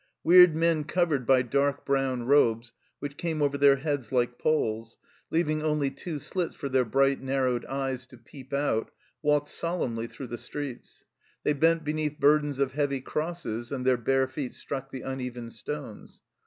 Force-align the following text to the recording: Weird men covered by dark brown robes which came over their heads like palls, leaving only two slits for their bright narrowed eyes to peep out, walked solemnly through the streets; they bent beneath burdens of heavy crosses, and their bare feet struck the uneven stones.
Weird 0.23 0.55
men 0.55 0.83
covered 0.85 1.27
by 1.27 1.43
dark 1.43 1.85
brown 1.85 2.23
robes 2.23 2.73
which 2.97 3.17
came 3.17 3.39
over 3.39 3.55
their 3.55 3.75
heads 3.75 4.11
like 4.11 4.39
palls, 4.39 4.97
leaving 5.29 5.61
only 5.61 5.91
two 5.91 6.17
slits 6.17 6.55
for 6.55 6.69
their 6.69 6.83
bright 6.85 7.21
narrowed 7.21 7.65
eyes 7.65 8.07
to 8.07 8.17
peep 8.17 8.51
out, 8.51 8.89
walked 9.21 9.49
solemnly 9.49 10.07
through 10.07 10.25
the 10.29 10.39
streets; 10.39 11.05
they 11.43 11.53
bent 11.53 11.83
beneath 11.83 12.19
burdens 12.19 12.57
of 12.57 12.71
heavy 12.71 12.99
crosses, 12.99 13.71
and 13.71 13.85
their 13.85 13.95
bare 13.95 14.27
feet 14.27 14.53
struck 14.53 14.89
the 14.89 15.01
uneven 15.03 15.51
stones. 15.51 16.23